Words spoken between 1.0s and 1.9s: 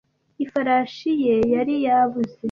ye yari